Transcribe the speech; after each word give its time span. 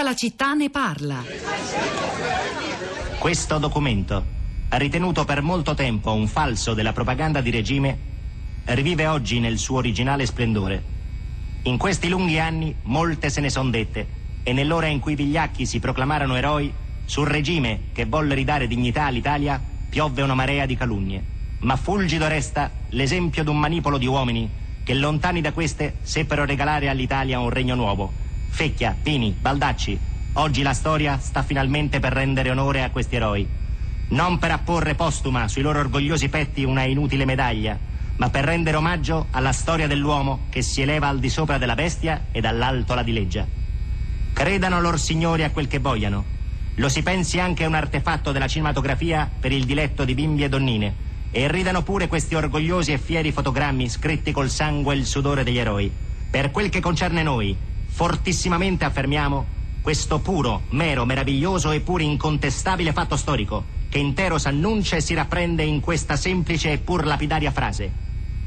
Tutta 0.00 0.12
la 0.12 0.18
città 0.18 0.54
ne 0.54 0.70
parla. 0.70 1.22
Questo 3.18 3.58
documento, 3.58 4.24
ritenuto 4.70 5.26
per 5.26 5.42
molto 5.42 5.74
tempo 5.74 6.12
un 6.12 6.26
falso 6.26 6.72
della 6.72 6.94
propaganda 6.94 7.42
di 7.42 7.50
regime, 7.50 7.98
rivive 8.64 9.06
oggi 9.06 9.40
nel 9.40 9.58
suo 9.58 9.76
originale 9.76 10.24
splendore. 10.24 10.82
In 11.64 11.76
questi 11.76 12.08
lunghi 12.08 12.38
anni 12.38 12.74
molte 12.84 13.28
se 13.28 13.42
ne 13.42 13.50
son 13.50 13.70
dette 13.70 14.06
e 14.42 14.54
nell'ora 14.54 14.86
in 14.86 15.00
cui 15.00 15.12
i 15.12 15.16
vigliacchi 15.16 15.66
si 15.66 15.80
proclamarono 15.80 16.34
eroi, 16.34 16.72
sul 17.04 17.26
regime 17.26 17.82
che 17.92 18.06
volle 18.06 18.34
ridare 18.34 18.66
dignità 18.66 19.04
all'Italia 19.04 19.62
piovve 19.90 20.22
una 20.22 20.34
marea 20.34 20.64
di 20.64 20.78
calunnie. 20.78 21.22
Ma 21.58 21.76
fulgido 21.76 22.26
resta 22.26 22.70
l'esempio 22.88 23.44
d'un 23.44 23.58
manipolo 23.58 23.98
di 23.98 24.06
uomini 24.06 24.50
che 24.82 24.94
lontani 24.94 25.42
da 25.42 25.52
queste 25.52 25.96
seppero 26.00 26.46
regalare 26.46 26.88
all'Italia 26.88 27.38
un 27.38 27.50
regno 27.50 27.74
nuovo. 27.74 28.19
Fecchia, 28.50 28.94
Pini, 29.00 29.34
Baldacci, 29.40 29.98
oggi 30.34 30.60
la 30.60 30.74
storia 30.74 31.18
sta 31.18 31.42
finalmente 31.42 31.98
per 31.98 32.12
rendere 32.12 32.50
onore 32.50 32.82
a 32.82 32.90
questi 32.90 33.16
eroi. 33.16 33.48
Non 34.08 34.38
per 34.38 34.50
apporre 34.50 34.94
postuma 34.94 35.48
sui 35.48 35.62
loro 35.62 35.78
orgogliosi 35.78 36.28
petti 36.28 36.64
una 36.64 36.82
inutile 36.82 37.24
medaglia, 37.24 37.78
ma 38.16 38.28
per 38.28 38.44
rendere 38.44 38.76
omaggio 38.76 39.28
alla 39.30 39.52
storia 39.52 39.86
dell'uomo 39.86 40.40
che 40.50 40.62
si 40.62 40.82
eleva 40.82 41.08
al 41.08 41.20
di 41.20 41.30
sopra 41.30 41.56
della 41.56 41.74
bestia 41.74 42.26
e 42.32 42.40
dall'alto 42.42 42.94
la 42.94 43.02
dileggia. 43.02 43.46
Credano 44.34 44.80
lor 44.80 44.98
signori 45.00 45.42
a 45.42 45.50
quel 45.50 45.68
che 45.68 45.78
vogliano. 45.78 46.24
Lo 46.74 46.88
si 46.88 47.02
pensi 47.02 47.40
anche 47.40 47.64
un 47.64 47.74
artefatto 47.74 48.30
della 48.30 48.46
cinematografia 48.46 49.30
per 49.40 49.52
il 49.52 49.64
diletto 49.64 50.04
di 50.04 50.14
bimbi 50.14 50.44
e 50.44 50.48
donnine 50.48 51.08
e 51.30 51.50
ridano 51.50 51.82
pure 51.82 52.08
questi 52.08 52.34
orgogliosi 52.34 52.92
e 52.92 52.98
fieri 52.98 53.32
fotogrammi 53.32 53.88
scritti 53.88 54.32
col 54.32 54.50
sangue 54.50 54.94
e 54.94 54.98
il 54.98 55.06
sudore 55.06 55.44
degli 55.44 55.58
eroi. 55.58 55.90
Per 56.30 56.50
quel 56.50 56.68
che 56.68 56.80
concerne 56.80 57.22
noi, 57.22 57.56
fortissimamente 57.90 58.84
affermiamo 58.84 59.58
questo 59.82 60.20
puro, 60.20 60.62
mero, 60.70 61.04
meraviglioso 61.04 61.70
e 61.72 61.80
pur 61.80 62.00
incontestabile 62.00 62.92
fatto 62.92 63.16
storico, 63.16 63.64
che 63.88 63.98
intero 63.98 64.38
s'annuncia 64.38 64.96
e 64.96 65.00
si 65.00 65.14
rapprende 65.14 65.64
in 65.64 65.80
questa 65.80 66.16
semplice 66.16 66.72
e 66.72 66.78
pur 66.78 67.04
lapidaria 67.04 67.50
frase. 67.50 67.92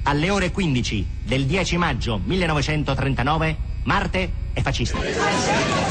Alle 0.04 0.30
ore 0.30 0.52
15 0.52 1.08
del 1.22 1.46
10 1.46 1.78
maggio 1.78 2.20
1939, 2.24 3.58
Marte 3.84 4.32
è 4.54 4.62
fascista. 4.62 5.83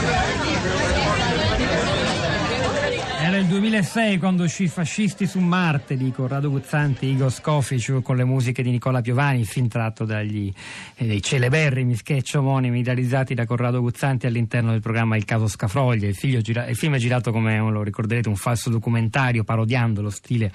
Era 3.32 3.40
il 3.40 3.46
2006 3.46 4.18
quando 4.18 4.42
uscì 4.42 4.68
Fascisti 4.68 5.26
su 5.26 5.38
Marte 5.38 5.96
di 5.96 6.12
Corrado 6.12 6.50
Guzzanti 6.50 7.06
Igor 7.06 7.32
Scofic 7.32 8.02
con 8.02 8.16
le 8.16 8.24
musiche 8.24 8.62
di 8.62 8.70
Nicola 8.70 9.00
Piovani, 9.00 9.40
il 9.40 9.46
film 9.46 9.68
tratto 9.68 10.04
dagli 10.04 10.52
eh, 10.96 11.18
celeberrimi 11.18 11.96
sketch 11.96 12.34
omonimi 12.36 12.84
realizzati 12.84 13.32
da 13.32 13.46
Corrado 13.46 13.80
Guzzanti 13.80 14.26
all'interno 14.26 14.72
del 14.72 14.82
programma 14.82 15.16
Il 15.16 15.24
caso 15.24 15.48
Scafroglia. 15.48 16.08
Il, 16.08 16.42
gira, 16.42 16.66
il, 16.66 16.76
film 16.76 16.96
è 16.96 16.98
girato 16.98 17.32
come 17.32 17.56
lo 17.56 17.82
ricorderete 17.82 18.28
un 18.28 18.36
falso 18.36 18.68
documentario 18.68 19.44
parodiando 19.44 20.02
lo 20.02 20.10
stile 20.10 20.52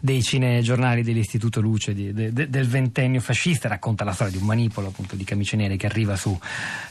dei 0.00 0.22
cinegiornali 0.22 1.02
dell'Istituto 1.02 1.60
Luce 1.60 1.92
di, 1.92 2.14
de, 2.14 2.32
de, 2.32 2.48
del 2.48 2.66
ventennio 2.66 3.20
fascista. 3.20 3.68
Racconta 3.68 4.04
la 4.04 4.12
storia 4.12 4.32
di 4.32 4.38
un 4.38 4.46
manipolo 4.46 4.88
appunto 4.88 5.16
di 5.16 5.24
camicie 5.24 5.56
nere 5.56 5.76
che 5.76 5.84
arriva 5.84 6.16
su 6.16 6.34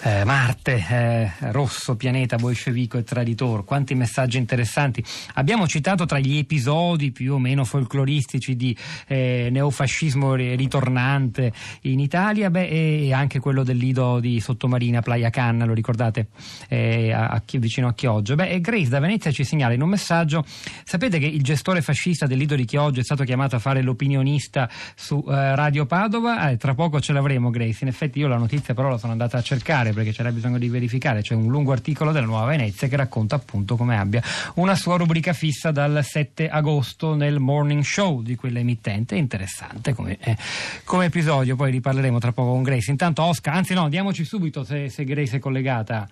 eh, 0.04 0.24
Marte, 0.24 0.86
eh, 0.88 1.32
rosso, 1.52 1.96
pianeta 1.96 2.36
bolscevico 2.36 3.00
e 3.00 3.04
traditor. 3.04 3.66
Quanti 3.66 3.96
messaggi 3.96 4.38
interessanti. 4.38 5.04
Abbiamo 5.34 5.68
citato 5.68 6.06
tra 6.06 6.20
gli 6.20 6.38
episodi 6.38 7.12
più 7.12 7.34
o 7.34 7.40
meno 7.40 7.64
folcloristici 7.66 8.56
di 8.56 8.76
eh, 9.08 9.50
neofascismo 9.52 10.36
ritornante 10.36 11.52
in 11.82 12.00
Italia 12.00 12.50
beh, 12.50 12.68
e 12.68 13.14
anche 13.14 13.40
quello 13.40 13.64
del 13.64 13.78
lido 13.78 14.20
di 14.20 14.40
Sottomarina, 14.40 15.02
Playa 15.02 15.30
Canna, 15.30 15.66
lo 15.66 15.74
ricordate, 15.74 16.28
eh, 16.70 17.12
a, 17.12 17.28
a, 17.28 17.44
vicino 17.58 17.88
a 17.88 17.94
Chioggia. 17.94 18.36
Beh, 18.36 18.62
Grace 18.62 18.90
da 18.90 19.00
Venezia 19.00 19.32
ci 19.32 19.44
segnala 19.44 19.74
in 19.74 19.82
un 19.82 19.90
messaggio, 19.90 20.46
sapete 20.84 21.20
che 21.20 21.26
il 21.26 21.42
gestore 21.44 21.82
fascista 21.82 22.26
del 22.26 22.38
lido 22.38 22.56
di 22.56 22.66
Chioggia 22.66 23.02
è 23.02 23.04
stato 23.04 23.24
chiamato 23.24 23.56
a 23.56 23.60
fare 23.60 23.82
l'opinionista 23.82 24.70
su 24.96 25.24
eh, 25.28 25.56
Radio 25.56 25.86
Padova? 25.86 26.50
Eh, 26.50 26.58
tra 26.58 26.74
poco 26.74 27.00
ce 27.00 27.14
l'avremo 27.14 27.50
Grace, 27.50 27.80
in 27.82 27.88
effetti 27.88 28.20
io 28.20 28.28
la 28.28 28.38
notizia 28.38 28.74
però 28.74 28.90
la 28.90 28.98
sono 28.98 29.12
andata 29.12 29.38
a 29.38 29.42
cercare 29.42 29.92
perché 29.94 30.12
c'era 30.12 30.32
bisogno 30.32 30.58
di 30.58 30.70
verificare, 30.70 31.22
c'è 31.22 31.34
un 31.34 31.48
lungo 31.48 31.72
articolo 31.72 32.12
della 32.12 32.26
Nuova 32.26 32.46
Venezia 32.46 32.88
che 32.88 32.96
racconta 32.96 33.36
appunto 33.36 33.76
come 33.76 33.98
abbia 33.98 34.22
una 34.56 34.76
sua 34.76 34.98
rubrica 35.06 35.34
fissa 35.34 35.70
dal 35.70 36.04
7 36.04 36.50
agosto 36.50 37.14
nel 37.14 37.38
morning 37.38 37.84
show 37.84 38.24
di 38.24 38.36
quella 38.36 38.58
emittente. 38.58 39.16
Interessante 39.16 39.94
come, 39.94 40.18
eh, 40.20 40.36
come 40.84 41.06
episodio, 41.06 41.56
poi 41.56 41.70
riparleremo 41.70 42.18
tra 42.18 42.32
poco 42.32 42.54
con 42.54 42.64
Grace. 42.64 42.90
Intanto 42.90 43.22
Oscar, 43.22 43.54
anzi 43.54 43.76
no, 43.76 43.88
diamoci 43.88 44.26
subito 44.26 44.64
se, 44.64 44.90
se 44.90 45.04
Grace 45.04 45.38
è 45.38 45.40
collegata. 45.40 46.08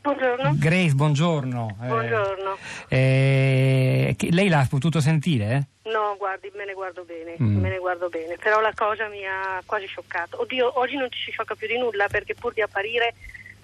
Buongiorno. 0.00 0.54
Grace, 0.56 0.94
buongiorno. 0.94 1.76
Buongiorno. 1.78 2.56
Eh, 2.88 4.16
eh, 4.18 4.30
lei 4.30 4.48
l'ha 4.48 4.66
potuto 4.70 5.00
sentire? 5.00 5.66
No, 5.82 6.14
guardi, 6.16 6.50
me 6.56 6.64
ne 6.64 6.72
guardo 6.72 7.04
bene, 7.04 7.36
mm. 7.40 7.60
me 7.60 7.68
ne 7.68 7.78
guardo 7.78 8.08
bene, 8.08 8.36
però 8.38 8.60
la 8.60 8.72
cosa 8.74 9.06
mi 9.08 9.22
ha 9.26 9.62
quasi 9.66 9.84
scioccato. 9.84 10.40
Oddio, 10.40 10.78
oggi 10.78 10.96
non 10.96 11.10
ci 11.10 11.20
si 11.24 11.30
sciocca 11.30 11.54
più 11.54 11.66
di 11.66 11.76
nulla 11.76 12.06
perché 12.08 12.34
pur 12.34 12.54
di 12.54 12.62
apparire 12.62 13.12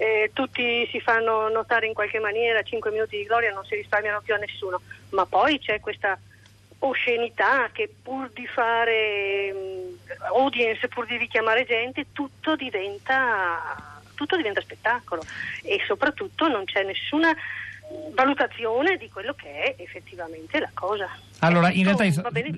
eh, 0.03 0.31
tutti 0.33 0.85
si 0.91 1.01
fanno 1.01 1.49
notare 1.49 1.87
in 1.87 1.95
qualche 1.95 2.19
maniera, 2.19 2.61
5 2.63 2.91
minuti 2.91 3.17
di 3.17 3.23
gloria 3.23 3.53
non 3.53 3.65
si 3.65 3.77
risparmiano 3.77 4.21
più 4.21 4.35
a 4.35 4.37
nessuno, 4.37 4.81
ma 5.11 5.27
poi 5.27 5.61
c'è 5.61 5.79
questa 5.79 6.19
oscenità 6.81 7.69
che 7.71 7.89
pur 8.03 8.29
di 8.33 8.45
fare 8.49 9.53
um, 9.55 9.97
audience, 10.35 10.89
pur 10.89 11.07
di 11.07 11.17
richiamare 11.17 11.65
gente, 11.65 12.07
tutto 12.11 12.57
diventa, 12.57 14.01
tutto 14.17 14.37
diventa 14.37 14.61
spettacolo. 14.61 15.23
E 15.63 15.81
soprattutto 15.87 16.49
non 16.49 16.65
c'è 16.65 16.83
nessuna 16.83 17.33
valutazione 18.15 18.97
di 18.97 19.09
quello 19.11 19.35
che 19.35 19.49
è 19.49 19.83
effettivamente 19.83 20.59
la 20.59 20.71
cosa. 20.73 21.09
Allora, 21.45 21.73
in 21.73 21.83
realtà 21.83 22.05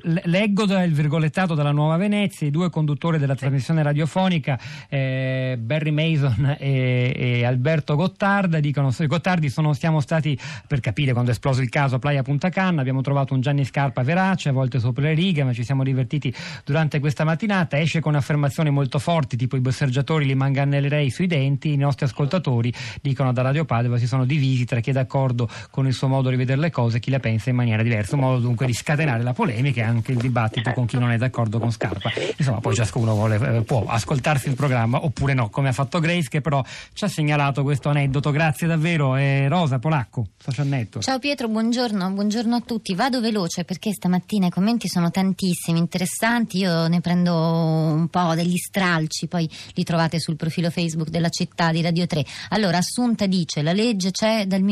leggo 0.02 0.64
il 0.64 0.92
virgolettato 0.92 1.54
della 1.54 1.70
Nuova 1.70 1.96
Venezia, 1.96 2.46
i 2.46 2.50
due 2.50 2.68
conduttori 2.68 3.16
della 3.16 3.34
trasmissione 3.34 3.82
radiofonica, 3.82 4.58
eh, 4.90 5.56
Barry 5.58 5.90
Mason 5.90 6.56
e, 6.58 7.14
e, 7.16 7.44
Alberto 7.46 7.94
Gottarda, 7.94 8.60
dicono 8.60 8.92
Gottardi 8.94 9.48
sono, 9.48 9.72
siamo 9.72 10.00
stati, 10.00 10.38
per 10.66 10.80
capire 10.80 11.12
quando 11.12 11.30
è 11.30 11.32
esploso 11.32 11.62
il 11.62 11.70
caso 11.70 11.94
a 11.94 11.98
Playa 11.98 12.22
Punta 12.22 12.50
Canna, 12.50 12.82
abbiamo 12.82 13.00
trovato 13.00 13.32
un 13.32 13.40
Gianni 13.40 13.64
Scarpa 13.64 14.02
verace, 14.02 14.50
a 14.50 14.52
volte 14.52 14.78
sopra 14.78 15.04
le 15.04 15.14
righe, 15.14 15.44
ma 15.44 15.54
ci 15.54 15.64
siamo 15.64 15.82
divertiti 15.82 16.34
durante 16.62 16.98
questa 16.98 17.24
mattinata, 17.24 17.78
esce 17.78 18.00
con 18.00 18.14
affermazioni 18.14 18.68
molto 18.68 18.98
forti, 18.98 19.38
tipo 19.38 19.56
i 19.56 19.60
bosseggiatori 19.60 20.26
li 20.26 20.34
manganellerei 20.34 21.08
sui 21.08 21.26
denti, 21.26 21.72
i 21.72 21.76
nostri 21.76 22.04
ascoltatori 22.04 22.70
dicono 23.00 23.32
da 23.32 23.40
Radio 23.40 23.64
Padova 23.64 23.96
si 23.96 24.06
sono 24.06 24.26
divisi 24.26 24.66
tra 24.66 24.80
chi 24.80 24.90
è 24.90 24.92
d'accordo 24.92 25.23
con 25.70 25.86
il 25.86 25.94
suo 25.94 26.08
modo 26.08 26.28
di 26.30 26.36
vedere 26.36 26.60
le 26.60 26.70
cose 26.70 27.00
chi 27.00 27.10
la 27.10 27.20
pensa 27.20 27.50
in 27.50 27.56
maniera 27.56 27.82
diversa, 27.82 28.14
un 28.14 28.20
modo 28.22 28.40
dunque 28.40 28.66
di 28.66 28.74
scatenare 28.74 29.22
la 29.22 29.32
polemica 29.32 29.80
e 29.80 29.84
anche 29.84 30.12
il 30.12 30.18
dibattito 30.18 30.72
con 30.72 30.86
chi 30.86 30.98
non 30.98 31.10
è 31.10 31.16
d'accordo 31.16 31.58
con 31.58 31.70
Scarpa. 31.70 32.10
Insomma, 32.36 32.60
poi 32.60 32.74
ciascuno 32.74 33.14
vuole, 33.14 33.56
eh, 33.56 33.62
può 33.62 33.84
ascoltarsi 33.86 34.48
il 34.48 34.54
programma 34.54 35.04
oppure 35.04 35.34
no, 35.34 35.48
come 35.48 35.68
ha 35.68 35.72
fatto 35.72 35.98
Grace 36.00 36.28
che 36.28 36.40
però 36.40 36.62
ci 36.92 37.04
ha 37.04 37.08
segnalato 37.08 37.62
questo 37.62 37.88
aneddoto. 37.88 38.30
Grazie 38.30 38.66
davvero. 38.66 39.16
Eh, 39.16 39.48
Rosa 39.48 39.78
Polacco, 39.78 40.26
social 40.38 40.66
network. 40.66 41.04
Ciao 41.04 41.18
Pietro, 41.18 41.48
buongiorno, 41.48 42.10
buongiorno 42.10 42.56
a 42.56 42.60
tutti. 42.60 42.94
Vado 42.94 43.20
veloce 43.20 43.64
perché 43.64 43.92
stamattina 43.92 44.46
i 44.46 44.50
commenti 44.50 44.88
sono 44.88 45.10
tantissimi, 45.10 45.78
interessanti. 45.78 46.58
Io 46.58 46.88
ne 46.88 47.00
prendo 47.00 47.34
un 47.34 48.08
po' 48.08 48.34
degli 48.34 48.56
stralci, 48.56 49.26
poi 49.26 49.48
li 49.74 49.84
trovate 49.84 50.18
sul 50.18 50.36
profilo 50.36 50.70
Facebook 50.70 51.08
della 51.08 51.28
città 51.28 51.70
di 51.70 51.82
Radio 51.82 52.06
3. 52.06 52.24
Allora, 52.50 52.78
Assunta 52.78 53.26
dice: 53.26 53.62
la 53.62 53.72
legge 53.72 54.10
c'è 54.10 54.46
dal 54.46 54.62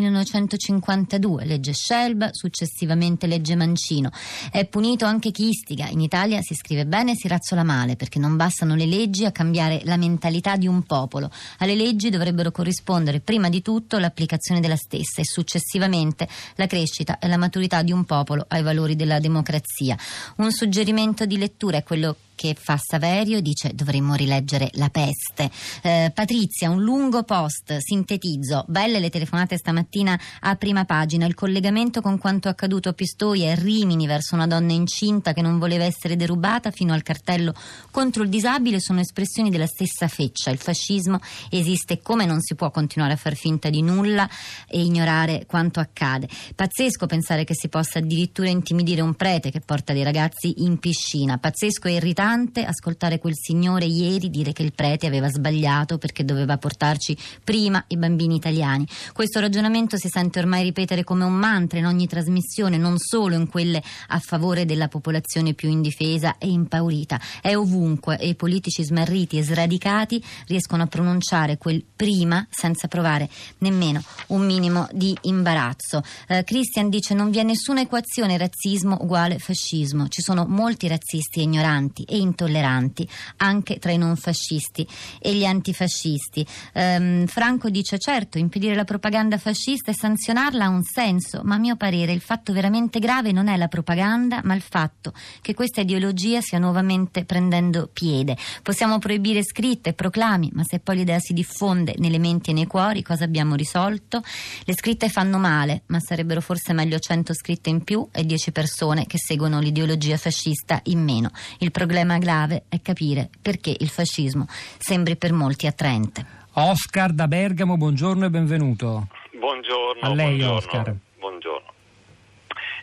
1952, 0.43 1.45
legge 1.45 1.73
Scelba, 1.73 2.31
successivamente 2.33 3.27
legge 3.27 3.55
Mancini 3.55 3.91
vicino. 3.93 4.11
È 4.51 4.65
punito 4.67 5.05
anche 5.05 5.31
chi 5.31 5.49
istiga. 5.49 5.89
In 5.89 6.01
Italia 6.01 6.41
si 6.41 6.55
scrive 6.55 6.87
bene 6.87 7.13
e 7.13 7.17
si 7.17 7.29
razzola 7.29 7.63
male 7.63 7.97
perché 7.97 8.19
non 8.19 8.37
bastano 8.37 8.75
le 8.75 8.87
leggi 8.87 9.25
a 9.25 9.33
cambiare 9.33 9.83
la 9.85 9.97
mentalità 9.97 10.57
di 10.57 10.67
un 10.67 10.83
popolo. 10.83 11.31
Alle 11.59 11.75
leggi 11.75 12.09
dovrebbero 12.09 12.51
corrispondere 12.51 13.21
prima 13.21 13.49
di 13.49 13.61
tutto 13.61 13.99
l'applicazione 13.99 14.61
della 14.61 14.77
stessa 14.77 15.21
e 15.21 15.25
successivamente 15.25 16.29
la 16.57 16.67
crescita 16.67 17.19
e 17.19 17.29
la 17.29 17.37
maturità 17.37 17.83
di 17.83 17.93
un 17.93 18.05
popolo 18.05 18.45
ai 18.49 18.63
valori 18.63 18.97
della 18.97 19.21
democrazia. 19.21 19.97
Un 20.37 20.51
suggerimento 20.51 21.27
di 21.27 21.37
lettura 21.37 21.79
è 21.79 21.83
quello 21.83 22.17
che 22.35 22.57
fa 22.59 22.77
Saverio, 22.77 23.41
dice 23.41 23.73
dovremmo 23.73 24.15
rileggere 24.15 24.71
La 24.73 24.89
peste. 24.89 25.49
Eh, 25.83 26.11
Patrizia, 26.13 26.71
un 26.71 26.83
lungo 26.83 27.23
post, 27.23 27.77
sintetizzo, 27.77 28.65
belle 28.67 28.99
le 28.99 29.11
telefonate 29.11 29.57
stamattina 29.57 30.19
a 30.41 30.57
prima 30.57 30.85
pagina, 30.85 31.27
il 31.27 31.35
collegamento 31.35 32.01
con 32.01 32.19
quanto 32.19 32.49
accaduto 32.49 32.89
a 32.89 32.93
Pistoia 32.93 33.51
e 33.51 33.55
Rimini 33.55 34.07
verso 34.07 34.35
una 34.35 34.47
donna 34.47 34.73
incinta 34.73 35.33
che 35.33 35.43
non 35.43 35.59
voleva 35.59 35.85
essere 35.85 36.17
derubata 36.17 36.71
fino 36.71 36.93
al 36.93 37.03
cartello 37.03 37.55
contro 37.91 38.23
il 38.23 38.29
disabile 38.29 38.81
sono 38.81 39.01
espressioni 39.01 39.51
della 39.51 39.67
stessa 39.67 40.09
feccia. 40.09 40.51
Il 40.51 40.59
fascismo 40.59 41.21
esiste 41.51 42.01
come 42.01 42.27
non 42.27 42.41
si 42.41 42.55
può 42.55 42.71
continuare 42.71 43.15
a 43.15 43.17
far 43.17 43.35
finta 43.35 43.71
di 43.71 43.83
nulla 43.83 44.29
e 44.69 44.81
ignorare 44.81 45.45
quanto 45.47 45.81
accade. 45.81 46.29
Pazzesco 46.55 47.07
pensare 47.07 47.45
che 47.45 47.55
si 47.55 47.69
possa 47.69 47.99
addirittura 47.99 48.49
intimidire 48.49 49.01
un 49.01 49.15
prete 49.15 49.51
che 49.51 49.61
porta 49.61 49.93
dei 49.93 50.03
ragazzi 50.03 50.65
in 50.65 50.79
piscina, 50.79 51.39
pazzesco 51.39 51.89
e 51.89 51.95
irritante 51.95 52.65
ascoltare 52.65 53.19
quel 53.19 53.35
signore 53.35 53.85
ieri 53.85 54.31
dire 54.31 54.53
che 54.53 54.63
il 54.63 54.73
prete 54.73 55.07
aveva 55.07 55.29
sbagliato 55.29 55.99
perché 55.99 56.25
doveva 56.25 56.59
portarci 56.59 57.17
prima 57.43 57.83
i 57.89 57.97
bambini 57.97 58.37
italiani. 58.37 58.87
Questo 59.13 59.41
ragionamento 59.41 59.97
si 59.97 60.09
sente 60.13 60.41
ormai 60.41 60.63
ripetere 60.63 61.05
come 61.05 61.25
un 61.25 61.33
mantra 61.33 61.79
in 61.79 61.87
ogni 61.87 62.07
trasmissione, 62.07 62.77
non 62.77 62.99
solo 62.99 63.35
in 63.35 63.49
quelle 63.49 63.83
a 64.09 64.19
favore 64.19 64.67
della 64.67 64.89
popolazione 64.89 65.55
più 65.55 65.71
indifesa 65.71 66.37
e 66.37 66.49
impaurita. 66.49 67.19
È 67.41 67.57
ovunque 67.57 68.19
e 68.19 68.29
i 68.29 68.35
politici 68.35 68.85
smarriti 68.85 69.39
e 69.39 69.43
sradicati 69.43 70.23
riescono 70.49 70.83
a 70.83 70.87
pronunciare 70.87 71.57
quel 71.57 71.83
prima 71.97 72.47
senza 72.51 72.89
provare 72.89 73.27
nemmeno 73.59 74.03
un 74.29 74.45
minimo 74.45 74.87
di 74.93 75.17
imbarazzo. 75.23 76.03
Eh, 76.29 76.45
Christian 76.45 76.91
dice 76.91 77.15
non 77.15 77.31
vi 77.31 77.39
è 77.39 77.43
nessuna 77.43 77.81
equazione 77.81 78.37
razzismo 78.37 78.99
uguale 79.01 79.39
fascismo. 79.39 80.09
Ci 80.09 80.21
sono 80.21 80.45
molti 80.47 80.89
razzisti 80.89 81.41
ignoranti 81.41 82.03
e 82.03 82.19
intolleranti 82.19 83.09
anche 83.39 83.79
tra 83.79 83.93
i 83.93 83.97
non 83.97 84.17
fascisti 84.17 84.87
e 85.19 85.33
gli 85.35 85.47
antifascisti. 85.47 86.47
Um, 86.75 87.27
Franco 87.27 87.71
dice 87.71 87.99
certo 87.99 88.37
impedire 88.37 88.75
la 88.75 88.85
propaganda 88.85 89.39
fascista 89.39 89.91
e 89.91 89.95
sanzionarla 90.03 90.65
ha 90.65 90.69
un 90.69 90.83
senso, 90.83 91.43
ma 91.45 91.55
a 91.55 91.59
mio 91.59 91.77
parere 91.77 92.11
il 92.11 92.21
fatto 92.21 92.53
veramente 92.53 92.99
grave 92.99 93.31
non 93.31 93.47
è 93.47 93.57
la 93.57 93.69
propaganda 93.69 94.41
ma 94.43 94.53
il 94.53 94.61
fatto 94.61 95.13
che 95.41 95.55
questa 95.55 95.83
ideologia 95.83 96.41
stia 96.41 96.59
nuovamente 96.59 97.25
prendendo 97.25 97.89
piede. 97.93 98.37
Possiamo 98.65 98.99
proibire 98.99 99.45
scritte 99.45 99.91
e 99.91 99.93
proclami, 99.93 100.51
ma 100.55 100.65
se 100.65 100.81
poi 100.81 100.97
l'idea 100.97 101.21
si 101.21 101.33
diffonde 101.33 101.95
nelle 101.99 102.19
menti 102.19 102.51
e 102.51 102.53
nei 102.53 102.67
cuori 102.67 103.05
cosa 103.05 103.23
abbiamo 103.23 103.55
risolto? 103.55 104.25
Le 104.65 104.75
scritte 104.75 105.09
fanno 105.09 105.39
male, 105.39 105.83
ma 105.87 106.01
sarebbero 106.01 106.41
forse 106.41 106.73
meglio 106.73 106.99
100 106.99 107.33
scritte 107.33 107.71
in 107.71 107.85
più 107.85 108.09
e 108.11 108.27
10 108.27 108.51
persone 108.51 109.07
che 109.07 109.19
seguono 109.19 109.61
l'ideologia 109.61 110.17
fascista 110.17 110.81
in 110.87 111.01
meno. 111.01 111.31
Il 111.59 111.71
problema 111.71 112.19
grave 112.19 112.65
è 112.69 112.83
capire 112.83 113.31
perché 113.41 113.77
il 113.79 113.89
fascismo 113.89 114.49
sembri 114.79 115.15
per 115.15 115.33
molti 115.33 115.69
attraente. 115.69 116.27
Oscar 116.55 117.13
da 117.13 117.29
Bergamo, 117.29 117.77
buongiorno 117.77 118.27
e 118.27 118.31
benvenuto. 118.31 119.07
Buongiorno. 119.43 120.03
A 120.03 120.15
lei 120.15 120.37
buongiorno, 120.37 120.55
Oscar. 120.55 120.95
Buongiorno. 121.19 121.73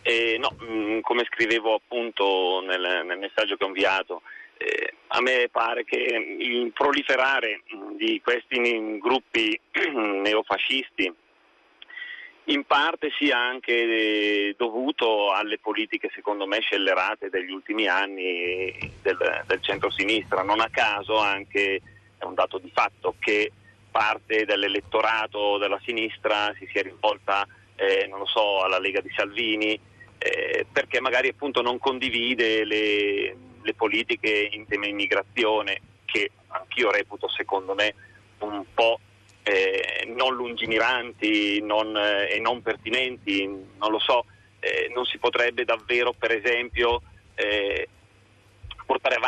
Eh, 0.02 0.38
no, 0.38 0.54
mh, 0.60 0.74
mm, 0.74 1.00
come 1.00 1.24
scrivevo 1.24 1.76
appunto 1.76 2.62
nel, 2.68 3.06
nel, 3.06 3.18
messaggio 3.18 3.56
che 3.56 3.64
ho 3.64 3.68
inviato, 3.68 4.24
eh, 4.58 4.94
a 5.08 5.22
me 5.22 5.48
pare 5.50 5.86
che 5.86 5.96
il 5.96 6.70
proliferare 6.74 7.62
di 7.96 8.20
questi 8.22 9.00
gruppi 9.00 9.58
neofascisti 9.72 11.14
in 12.44 12.66
parte 12.66 13.10
sia 13.18 13.38
anche 13.38 13.72
eh, 13.72 14.56
dovuto 14.58 15.32
alle 15.32 15.60
politiche 15.60 16.12
secondo 16.14 16.46
me 16.46 16.60
scellerate 16.60 17.30
degli 17.30 17.52
ultimi 17.52 17.88
anni 17.88 18.76
del, 19.02 19.44
del 19.48 19.62
centro-sinistra. 19.62 20.44
Non 20.44 20.60
a 20.60 20.68
caso 20.70 21.20
anche 21.20 21.80
è 22.18 22.26
un 22.26 22.34
dato 22.34 22.58
di 22.58 22.70
fatto 22.74 23.16
che 23.18 23.50
parte 23.92 24.46
dell'elettorato 24.46 25.58
della 25.58 25.80
sinistra 25.84 26.54
si 26.58 26.68
sia 26.72 26.82
rivolta 26.82 27.48
eh, 27.76 28.08
non 28.08 28.20
lo 28.20 28.26
so, 28.26 28.62
alla 28.62 28.80
Lega 28.80 29.00
di 29.02 29.12
Salvini 29.16 29.80
eh, 30.18 30.66
perché 30.72 31.00
magari 31.00 31.30
appunto 31.30 31.62
non 31.62 31.80
condivide 31.80 32.66
le, 32.66 33.36
le 33.62 33.74
politiche 33.74 34.50
in 34.52 34.66
tema 34.68 34.86
immigrazione 34.86 35.82
che 36.06 36.32
anch'io 36.48 36.92
reputo 36.92 37.30
secondo 37.30 37.74
me 37.74 37.94
un 38.40 38.66
po' 38.74 39.00
eh, 39.44 40.12
non 40.16 40.36
lungimiranti 40.36 41.62
non, 41.62 41.96
eh, 41.96 42.30
e 42.32 42.40
non 42.40 42.62
pertinenti, 42.62 43.46
non 43.46 43.92
lo 43.92 44.00
so, 44.00 44.26
eh, 44.60 44.92
non 44.94 45.06
si 45.06 45.18
potrebbe 45.18 45.64
davvero 45.64 46.14
per 46.14 46.32
esempio 46.32 47.02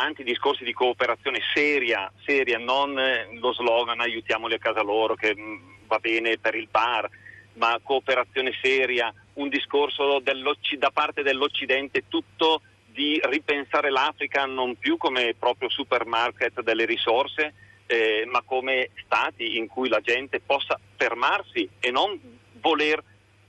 avanti 0.02 0.24
discorsi 0.24 0.64
di 0.64 0.72
cooperazione 0.72 1.38
seria, 1.54 2.10
seria, 2.24 2.58
non 2.58 2.98
eh, 2.98 3.28
lo 3.38 3.52
slogan 3.52 4.00
aiutiamoli 4.00 4.54
a 4.54 4.58
casa 4.58 4.82
loro 4.82 5.14
che 5.14 5.34
mm, 5.36 5.86
va 5.86 5.98
bene 5.98 6.38
per 6.38 6.56
il 6.56 6.66
bar, 6.68 7.08
ma 7.54 7.78
cooperazione 7.80 8.52
seria, 8.60 9.14
un 9.34 9.48
discorso 9.48 10.20
da 10.20 10.90
parte 10.90 11.22
dell'Occidente 11.22 12.04
tutto 12.08 12.62
di 12.86 13.20
ripensare 13.22 13.90
l'Africa 13.90 14.44
non 14.44 14.76
più 14.76 14.96
come 14.96 15.34
proprio 15.38 15.70
supermarket 15.70 16.62
delle 16.62 16.84
risorse, 16.84 17.54
eh, 17.86 18.24
ma 18.26 18.42
come 18.44 18.90
stati 19.04 19.56
in 19.56 19.68
cui 19.68 19.88
la 19.88 20.00
gente 20.00 20.40
possa 20.40 20.78
fermarsi 20.96 21.68
e 21.78 21.90
non 21.92 22.18
voler 22.60 23.02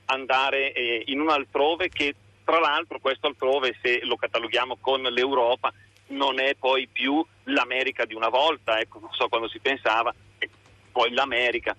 andare 0.06 0.72
eh, 0.72 1.04
in 1.08 1.20
un 1.20 1.30
altrove 1.30 1.90
che 1.90 2.14
tra 2.44 2.60
l'altro 2.60 3.00
questo 3.00 3.28
altrove 3.28 3.76
se 3.82 4.02
lo 4.04 4.18
cataloghiamo 4.18 4.78
con 4.80 5.02
l'Europa 5.02 5.74
non 6.16 6.40
è 6.40 6.56
poi 6.56 6.88
più 6.92 7.26
l'America 7.46 8.06
di 8.06 8.14
una 8.14 8.30
volta, 8.30 8.80
ecco, 8.80 9.00
non 9.00 9.12
so 9.12 9.28
quando 9.28 9.48
si 9.48 9.60
pensava, 9.60 10.14
poi 10.92 11.12
l'America. 11.12 11.76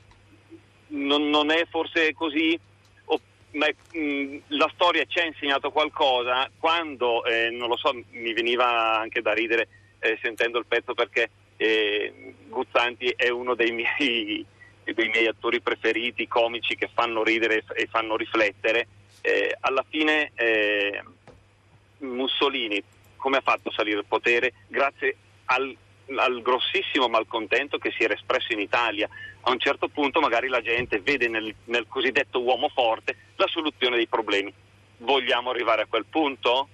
Non, 0.88 1.30
non 1.30 1.50
è 1.50 1.66
forse 1.70 2.12
così, 2.12 2.58
o, 3.06 3.20
ma 3.52 3.66
mh, 3.66 3.98
mm, 3.98 4.36
la 4.48 4.70
storia 4.74 5.04
ci 5.06 5.18
ha 5.18 5.24
insegnato 5.24 5.70
qualcosa 5.70 6.50
quando, 6.58 7.24
eh, 7.24 7.50
non 7.50 7.68
lo 7.68 7.76
so, 7.76 7.92
mi 8.10 8.32
veniva 8.32 8.98
anche 8.98 9.22
da 9.22 9.32
ridere 9.32 9.68
eh, 10.00 10.18
sentendo 10.20 10.58
il 10.58 10.66
pezzo 10.66 10.92
perché 10.94 11.30
eh, 11.56 12.34
Guzzanti 12.48 13.14
è 13.16 13.28
uno 13.30 13.54
dei 13.54 13.72
miei, 13.72 14.44
dei 14.84 15.08
miei, 15.08 15.26
attori 15.26 15.60
preferiti, 15.60 16.28
comici 16.28 16.76
che 16.76 16.90
fanno 16.92 17.22
ridere 17.22 17.64
e 17.74 17.86
fanno 17.86 18.16
riflettere. 18.16 18.88
Eh, 19.22 19.56
alla 19.60 19.84
fine 19.88 20.32
eh, 20.34 21.02
Mussolini 21.98 22.82
come 23.24 23.38
ha 23.38 23.42
fatto 23.42 23.70
a 23.70 23.72
salire 23.74 24.00
al 24.00 24.04
potere? 24.06 24.52
Grazie 24.68 25.16
al, 25.46 25.74
al 26.14 26.42
grossissimo 26.42 27.08
malcontento 27.08 27.78
che 27.78 27.90
si 27.96 28.04
era 28.04 28.12
espresso 28.12 28.52
in 28.52 28.60
Italia. 28.60 29.08
A 29.40 29.50
un 29.50 29.58
certo 29.58 29.88
punto 29.88 30.20
magari 30.20 30.48
la 30.48 30.60
gente 30.60 31.00
vede 31.00 31.28
nel, 31.28 31.54
nel 31.64 31.86
cosiddetto 31.88 32.42
uomo 32.42 32.68
forte 32.68 33.16
la 33.36 33.46
soluzione 33.46 33.96
dei 33.96 34.08
problemi. 34.08 34.52
Vogliamo 34.98 35.48
arrivare 35.48 35.80
a 35.80 35.86
quel 35.86 36.04
punto? 36.04 36.68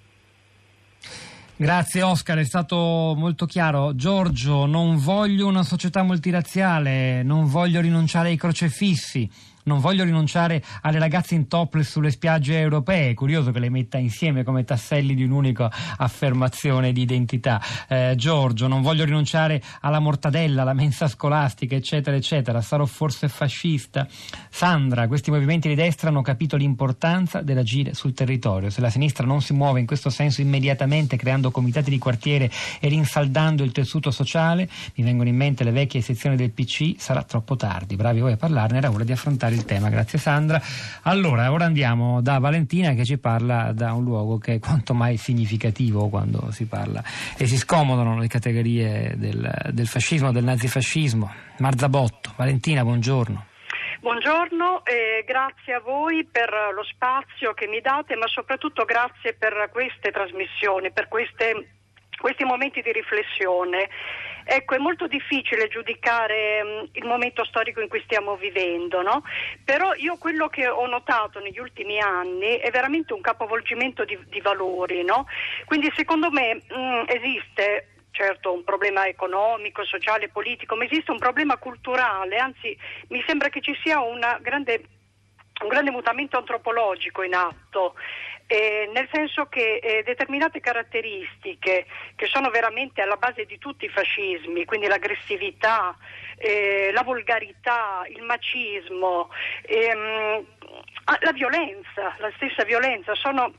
Grazie 1.55 2.03
Oscar, 2.03 2.39
è 2.39 2.45
stato 2.45 3.15
molto 3.17 3.47
chiaro. 3.47 3.95
Giorgio, 3.95 4.67
non 4.67 4.97
voglio 4.97 5.47
una 5.47 5.63
società 5.63 6.03
multiraziale, 6.03 7.23
non 7.23 7.47
voglio 7.47 7.81
rinunciare 7.81 8.31
ai 8.31 8.37
crocefissi 8.37 9.31
non 9.71 9.79
voglio 9.79 10.05
rinunciare 10.05 10.63
alle 10.83 10.99
ragazze 10.99 11.35
in 11.35 11.47
topless 11.47 11.91
sulle 11.91 12.11
spiagge 12.11 12.59
europee, 12.59 13.15
curioso 13.15 13.53
che 13.53 13.61
le 13.61 13.71
metta 13.71 13.99
insieme 13.99 14.43
come 14.43 14.65
tasselli 14.65 15.15
di 15.15 15.23
un'unica 15.23 15.71
affermazione 15.97 16.93
di 16.93 17.03
identità. 17.03 17.63
Eh, 17.89 18.15
Giorgio, 18.17 18.67
non 18.67 18.83
voglio 18.83 19.05
rinunciare 19.05 19.63
alla 19.81 20.01
mortadella, 20.01 20.63
alla 20.63 20.75
mensa 20.75 21.07
scolastica, 21.07 21.77
eccetera, 21.77 22.17
eccetera, 22.17 22.61
sarò 22.61 22.85
forse 22.85 23.29
fascista. 23.29 24.07
Sandra, 24.51 25.07
questi 25.07 25.31
movimenti 25.31 25.69
di 25.69 25.77
destra 25.77 26.09
hanno 26.09 26.23
capito 26.23 26.57
l'importanza 26.57 27.41
dell'agire 27.41 27.95
sul 27.95 28.13
territorio. 28.13 28.71
Se 28.71 28.81
la 28.81 28.91
sinistra 28.91 29.25
non 29.25 29.41
si 29.41 29.53
muove 29.53 29.79
in 29.79 29.87
questo 29.87 30.11
senso 30.11 30.41
immediatamente 30.41 31.17
creando 31.17 31.53
comitati 31.53 31.91
di 31.91 31.99
quartiere 31.99 32.51
e 32.81 32.89
rinsaldando 32.89 33.63
il 33.63 33.71
tessuto 33.71 34.11
sociale, 34.11 34.69
mi 34.97 35.05
vengono 35.05 35.29
in 35.29 35.37
mente 35.37 35.63
le 35.63 35.71
vecchie 35.71 36.01
sezioni 36.01 36.35
del 36.35 36.51
PC, 36.51 36.95
sarà 36.99 37.23
troppo 37.23 37.55
tardi. 37.55 37.95
Bravi 37.95 38.19
voi 38.19 38.33
a 38.33 38.37
parlarne, 38.37 38.79
era 38.79 38.91
ora 38.91 39.05
di 39.05 39.13
affrontare 39.13 39.29
affrontare 39.31 39.60
il 39.61 39.65
tema. 39.65 39.89
Grazie 39.89 40.19
Sandra. 40.19 40.61
Allora, 41.03 41.53
ora 41.53 41.67
andiamo 41.67 42.21
da 42.21 42.39
Valentina 42.39 42.93
che 42.95 43.05
ci 43.05 43.19
parla 43.19 43.73
da 43.73 43.93
un 43.93 44.05
luogo 44.05 44.39
che 44.39 44.55
è 44.55 44.59
quanto 44.59 44.95
mai 44.95 45.17
significativo 45.17 46.09
quando 46.09 46.51
si 46.51 46.67
parla 46.67 47.03
e 47.37 47.47
si 47.47 47.57
scomodano 47.57 48.19
le 48.19 48.27
categorie 48.27 49.15
del, 49.17 49.71
del 49.71 49.87
fascismo, 49.87 50.33
del 50.33 50.45
nazifascismo. 50.45 51.33
Marzabotto. 51.59 52.33
Valentina, 52.37 52.83
buongiorno. 52.83 53.47
Buongiorno 54.01 54.85
e 54.87 55.25
grazie 55.27 55.75
a 55.75 55.81
voi 55.81 56.25
per 56.25 56.49
lo 56.75 56.83
spazio 56.85 57.53
che 57.53 57.67
mi 57.67 57.81
date, 57.81 58.17
ma 58.17 58.27
soprattutto 58.29 58.85
grazie 58.87 59.35
per 59.35 59.69
queste 59.71 60.11
trasmissioni, 60.11 60.91
per 60.91 61.09
queste, 61.09 61.69
questi 62.19 62.45
momenti 62.45 62.81
di 62.81 62.93
riflessione. 62.93 63.89
Ecco, 64.45 64.75
è 64.75 64.79
molto 64.79 65.07
difficile 65.07 65.69
giudicare 65.69 66.61
um, 66.63 66.89
il 66.93 67.05
momento 67.05 67.45
storico 67.45 67.81
in 67.81 67.89
cui 67.89 68.01
stiamo 68.03 68.37
vivendo, 68.37 69.03
no? 69.03 69.23
però 69.65 69.95
io 69.95 70.17
quello 70.17 70.49
che 70.49 70.69
ho 70.69 70.87
notato 70.87 71.41
negli 71.41 71.59
ultimi 71.59 72.01
anni 72.01 72.57
è 72.57 72.71
veramente 72.71 73.13
un 73.13 73.21
capovolgimento 73.21 74.05
di, 74.05 74.19
di 74.29 74.41
valori. 74.41 75.05
No? 75.05 75.27
Quindi 75.65 75.91
secondo 75.95 76.31
me 76.31 76.55
mh, 76.55 77.05
esiste 77.07 77.87
certo 78.11 78.53
un 78.53 78.65
problema 78.65 79.07
economico, 79.07 79.85
sociale, 79.85 80.29
politico, 80.29 80.77
ma 80.77 80.85
esiste 80.85 81.11
un 81.11 81.19
problema 81.19 81.57
culturale, 81.57 82.37
anzi 82.39 82.77
mi 83.09 83.23
sembra 83.27 83.49
che 83.49 83.61
ci 83.61 83.77
sia 83.83 83.99
grande, 84.41 84.83
un 85.61 85.69
grande 85.69 85.91
mutamento 85.91 86.37
antropologico 86.37 87.23
in 87.23 87.35
atto 87.35 87.95
eh, 88.53 88.91
nel 88.93 89.09
senso 89.13 89.47
che 89.47 89.77
eh, 89.77 90.03
determinate 90.03 90.59
caratteristiche 90.59 91.87
che 92.17 92.27
sono 92.27 92.51
veramente 92.51 93.01
alla 93.01 93.15
base 93.15 93.45
di 93.45 93.59
tutti 93.59 93.85
i 93.85 93.89
fascismi, 93.89 94.65
quindi 94.65 94.89
l'aggressività, 94.89 95.97
eh, 96.37 96.91
la 96.93 97.05
volgarità, 97.05 98.03
il 98.09 98.23
macismo, 98.23 99.31
ehm, 99.63 100.45
la 101.21 101.33
violenza, 101.33 102.17
la 102.19 102.33
stessa 102.35 102.65
violenza, 102.65 103.15
sono 103.15 103.53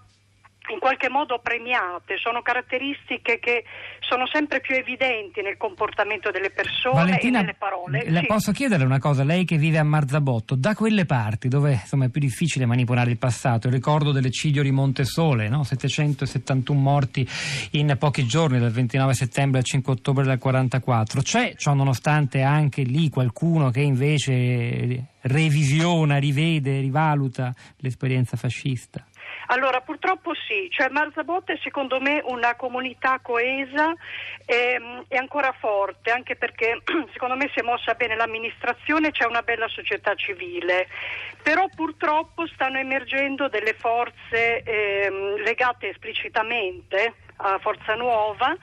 in 0.69 0.79
qualche 0.79 1.09
modo 1.09 1.39
premiate, 1.39 2.17
sono 2.17 2.41
caratteristiche 2.41 3.39
che 3.39 3.63
sono 3.99 4.27
sempre 4.27 4.61
più 4.61 4.75
evidenti 4.75 5.41
nel 5.41 5.57
comportamento 5.57 6.29
delle 6.31 6.49
persone 6.51 6.95
Valentina, 6.95 7.39
e 7.39 7.41
nelle 7.41 7.55
parole. 7.57 8.03
Le 8.05 8.19
Sì. 8.21 8.25
posso 8.27 8.51
chiederle 8.51 8.85
una 8.85 8.99
cosa, 8.99 9.23
lei 9.23 9.43
che 9.43 9.57
vive 9.57 9.79
a 9.79 9.83
Marzabotto, 9.83 10.55
da 10.55 10.75
quelle 10.75 11.05
parti 11.05 11.47
dove 11.47 11.73
insomma, 11.73 12.05
è 12.05 12.09
più 12.09 12.21
difficile 12.21 12.65
manipolare 12.65 13.09
il 13.09 13.17
passato, 13.17 13.67
il 13.67 13.73
ricordo 13.73 14.11
dell'eccidio 14.11 14.61
di 14.61 14.71
Montesole, 14.71 15.49
no? 15.49 15.63
771 15.63 16.79
morti 16.79 17.27
in 17.71 17.95
pochi 17.97 18.25
giorni, 18.25 18.59
dal 18.59 18.71
29 18.71 19.13
settembre 19.13 19.59
al 19.59 19.65
5 19.65 19.93
ottobre 19.93 20.23
del 20.23 20.37
44, 20.37 21.21
c'è, 21.21 21.55
ciò 21.55 21.73
nonostante 21.73 22.43
anche 22.43 22.83
lì 22.83 23.09
qualcuno 23.09 23.71
che 23.71 23.81
invece 23.81 25.05
revisiona, 25.21 26.17
rivede, 26.17 26.79
rivaluta 26.79 27.53
l'esperienza 27.77 28.37
fascista? 28.37 29.05
Allora, 29.51 29.81
purtroppo 29.81 30.31
sì, 30.33 30.69
cioè 30.69 30.87
Marzabotto 30.89 31.51
è 31.51 31.59
secondo 31.61 31.99
me 31.99 32.21
una 32.23 32.55
comunità 32.55 33.19
coesa 33.21 33.93
e, 34.45 35.03
e 35.09 35.17
ancora 35.17 35.51
forte, 35.51 36.09
anche 36.09 36.37
perché 36.37 36.81
secondo 37.11 37.35
me 37.35 37.49
si 37.53 37.59
è 37.59 37.61
mossa 37.61 37.93
bene 37.95 38.15
l'amministrazione, 38.15 39.11
c'è 39.11 39.25
una 39.25 39.41
bella 39.41 39.67
società 39.67 40.15
civile, 40.15 40.87
però 41.43 41.65
purtroppo 41.75 42.47
stanno 42.47 42.77
emergendo 42.77 43.49
delle 43.49 43.73
forze 43.73 44.63
ehm, 44.63 45.41
legate 45.43 45.89
esplicitamente 45.89 47.13
a 47.35 47.59
Forza 47.59 47.95
Nuova 47.95 48.55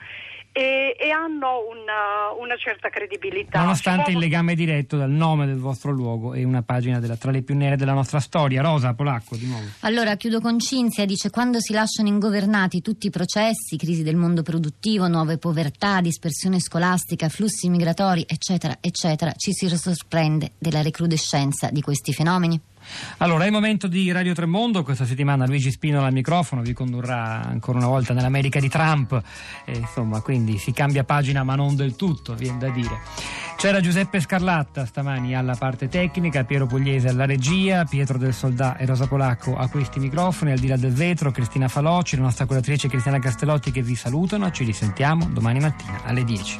e, 0.51 0.95
e 0.99 1.11
hanno 1.11 1.67
una, 1.69 2.31
una 2.39 2.55
certa 2.57 2.89
credibilità. 2.89 3.59
Nonostante 3.59 4.11
il 4.11 4.17
legame 4.17 4.55
diretto 4.55 4.97
dal 4.97 5.09
nome 5.09 5.45
del 5.45 5.57
vostro 5.59 5.91
luogo 5.91 6.33
e 6.33 6.43
una 6.43 6.61
pagina 6.61 6.99
della- 6.99 7.15
tra 7.15 7.31
le 7.31 7.41
più 7.41 7.55
nere 7.55 7.75
della 7.75 7.93
nostra 7.93 8.19
storia. 8.19 8.61
Rosa 8.61 8.93
Polacco, 8.93 9.35
di 9.35 9.45
nuovo. 9.45 9.65
Allora 9.81 10.15
chiudo 10.15 10.41
con 10.41 10.59
Cinzia, 10.59 11.05
dice 11.05 11.29
quando 11.29 11.59
si 11.59 11.73
lasciano 11.73 12.09
ingovernati 12.09 12.81
tutti 12.81 13.07
i 13.07 13.11
processi, 13.11 13.77
crisi 13.77 14.03
del 14.03 14.15
mondo 14.15 14.43
produttivo, 14.43 15.07
nuove 15.07 15.37
povertà, 15.37 16.01
dispersione 16.01 16.59
scolastica, 16.59 17.29
flussi 17.29 17.69
migratori, 17.69 18.25
eccetera, 18.27 18.77
eccetera, 18.81 19.31
ci 19.33 19.53
si 19.53 19.67
sorprende 19.69 20.51
della 20.57 20.81
recrudescenza 20.81 21.69
di 21.69 21.81
questi 21.81 22.13
fenomeni. 22.13 22.59
Allora, 23.17 23.43
è 23.43 23.47
il 23.47 23.51
momento 23.51 23.87
di 23.87 24.11
Radio 24.11 24.33
Tremondo. 24.33 24.83
Questa 24.83 25.05
settimana 25.05 25.45
Luigi 25.45 25.71
Spinola 25.71 26.07
al 26.07 26.13
microfono 26.13 26.61
vi 26.61 26.73
condurrà 26.73 27.43
ancora 27.43 27.77
una 27.77 27.87
volta 27.87 28.13
nell'America 28.13 28.59
di 28.59 28.69
Trump. 28.69 29.21
E, 29.65 29.77
insomma, 29.77 30.21
quindi 30.21 30.57
si 30.57 30.71
cambia 30.71 31.03
pagina, 31.03 31.43
ma 31.43 31.55
non 31.55 31.75
del 31.75 31.95
tutto, 31.95 32.33
viene 32.35 32.57
da 32.57 32.69
dire. 32.69 32.99
C'era 33.59 33.81
Giuseppe 33.81 34.21
Scarlatta 34.21 34.85
stamani 34.85 35.35
alla 35.35 35.55
parte 35.55 35.89
tecnica, 35.89 36.45
Piero 36.45 36.65
Pugliese 36.65 37.09
alla 37.09 37.25
regia, 37.25 37.83
Pietro 37.83 38.17
del 38.17 38.33
Soldà 38.33 38.77
e 38.77 38.85
Rosa 38.85 39.05
Polacco 39.05 39.57
a 39.57 39.67
questi 39.67 39.99
microfoni, 39.99 40.51
al 40.51 40.59
di 40.59 40.67
là 40.67 40.77
del 40.77 40.93
vetro, 40.93 41.31
Cristina 41.31 41.67
Faloci, 41.67 42.15
la 42.15 42.21
nostra 42.21 42.45
curatrice 42.45 42.87
Cristiana 42.87 43.19
Castellotti 43.19 43.71
che 43.71 43.81
vi 43.81 43.95
salutano. 43.95 44.49
Ci 44.51 44.63
risentiamo 44.63 45.25
domani 45.25 45.59
mattina 45.59 45.99
alle 46.05 46.23
10. 46.23 46.59